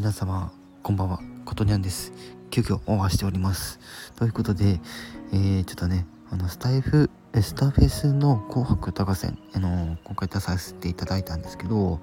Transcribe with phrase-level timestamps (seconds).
[0.00, 0.50] 皆様
[0.82, 1.20] こんばんは。
[1.44, 2.14] ことにゃんです。
[2.50, 3.78] 急遽オファーしております。
[4.16, 4.80] ということで、
[5.30, 12.00] えー、ちょっとねあのスタイフスターフェスの紅白歌合戦、あの今回出させていただいたんですけど、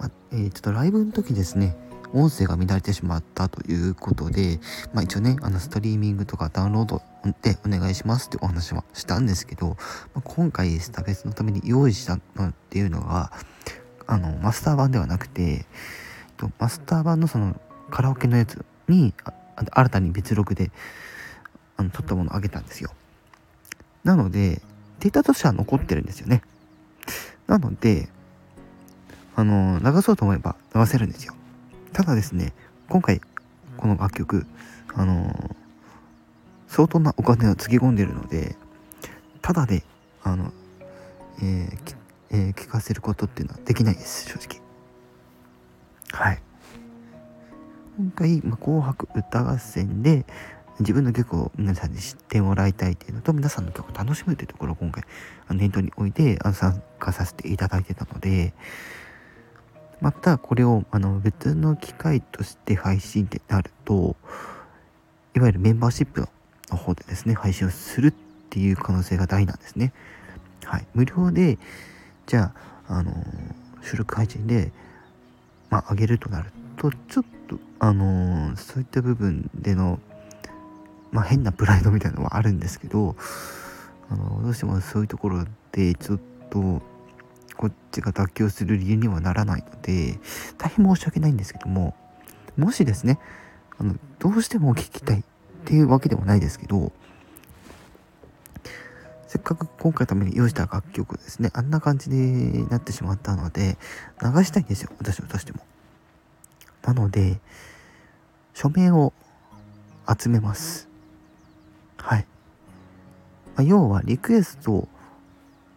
[0.00, 1.76] まえー、ちょっとライブの時ですね
[2.12, 4.58] 音声が乱れてしまったということで、
[4.92, 7.00] まあ、一応ね、あのストリーミングとかダウンロード
[7.42, 9.76] でお願いしますってお話はしたんですけど、ま
[10.16, 13.30] あ、今回スタフェスのために用意したのっていうのが、
[14.08, 15.66] あの、マスター版ではなくて、
[16.40, 19.12] とマスター版のそのカラオケのやつに、
[19.72, 20.70] 新たに別録で、
[21.76, 22.90] あの、撮ったものをあげたんですよ。
[24.04, 24.62] なので、
[25.00, 26.42] データとしては残ってるんですよね。
[27.46, 28.08] なので、
[29.36, 31.34] あの、流そうと思えば流せるんですよ。
[31.92, 32.54] ただですね、
[32.88, 33.20] 今回、
[33.76, 34.46] この楽曲、
[34.94, 35.56] あの
[36.66, 38.56] 相当なお金をつぎ込んでるので、
[39.42, 39.82] ただで、
[40.22, 40.52] あの、
[41.42, 41.96] えー
[42.30, 44.69] えー、聞かせることっていうのはできないです、正直。
[46.12, 46.42] はい。
[47.98, 50.24] 今回、まあ、紅白歌合戦で、
[50.80, 55.04] 自分の曲を皆さんに知ってもらいたいっていうのと、皆さんの曲を楽しむというところを今回、
[55.50, 58.54] 念頭に置いて参加させていただいてたので、
[60.00, 64.16] またこれをあの別の機会として配信ってなると、
[65.36, 66.26] いわゆるメンバーシップ
[66.70, 68.14] の方でですね、配信をするっ
[68.48, 69.92] ていう可能性が大なんですね。
[70.64, 70.86] はい。
[70.94, 71.58] 無料で、
[72.26, 72.54] じゃ
[72.88, 73.12] あ、あの
[73.82, 74.72] 収録配信で、
[75.70, 79.98] まあ、上げるとなると、ちょっと、あのそういった部分での、
[81.12, 83.16] まあ、変なプライドみたいなのはあるんですけど、
[84.10, 86.82] あのどうしてもそういうところで、ちょっと、
[87.56, 90.18] こっちが妥協する理由にはならないので、
[90.58, 91.94] 大変申し訳ないんですけども、
[92.56, 93.18] もしですね、
[93.78, 95.22] あの、どうしても聞きたいっ
[95.64, 96.92] ていうわけでもないですけど、
[99.28, 103.78] せっかく今回のために用意した楽曲ですね、あんな感じになってしまったので、
[104.20, 105.59] 流したいんですよ、私としても。
[106.84, 107.40] なので、
[108.54, 109.12] 署名を
[110.08, 110.88] 集めます。
[111.98, 112.26] はい。
[113.56, 114.88] まあ、要は、リクエストを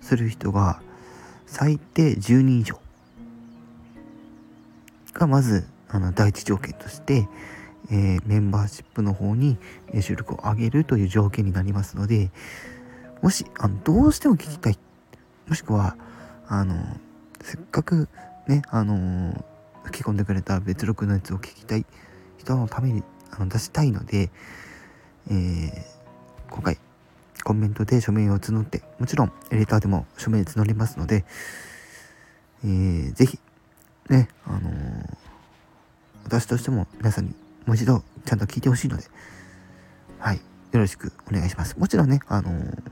[0.00, 0.80] する人が
[1.46, 2.80] 最低10人以上
[5.14, 7.28] がまずあの第一条件として、
[7.90, 9.58] えー、メンバーシップの方に
[10.00, 12.30] 収録を上げるという条件になりますので
[13.22, 14.78] もしあのどうしても聞きたい
[15.48, 15.96] もしくは
[16.46, 16.74] あの
[17.42, 18.08] せっかく
[18.46, 19.44] ねあの
[19.88, 21.84] 吹き込んでくれた別録のやつを聞きたい
[22.38, 24.30] 人のためにあの出したいので、
[25.30, 25.72] えー、
[26.50, 26.78] 今回
[27.44, 31.24] コメントで署名を募って、もちろんエ、レターでも署名募りますので、
[32.64, 33.38] えー、ぜひ、
[34.10, 35.16] ね、あのー、
[36.24, 37.34] 私としても皆さんに
[37.64, 39.04] もう一度ちゃんと聞いてほしいので、
[40.18, 41.78] はい、よろしくお願いします。
[41.78, 42.82] もちろんね、あのー、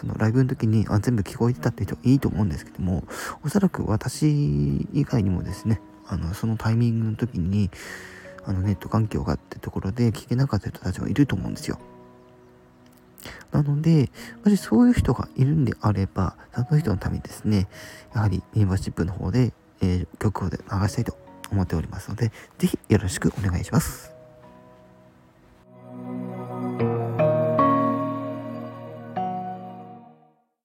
[0.00, 3.04] そのライブの時にあ全部聞こえてたって人いいと思うんですけども、
[3.44, 7.70] おそらく私以外にもですね、あの、そのタイミングの時に、
[8.46, 11.78] あのネット環境があってところで聞けなかった人たちはいると思うんですよ。
[13.52, 14.10] なので、
[14.42, 17.68] もしそういう人がいるんであれば、その人のためにですね、
[18.14, 19.52] やはりメンバーシップの方で、
[19.82, 20.56] えー、曲を流
[20.88, 21.14] したいと
[21.52, 24.19] 思っておりますので、ぜひよろしくお願いします。